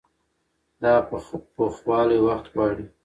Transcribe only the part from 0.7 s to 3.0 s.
دا پخوالی وخت غواړي.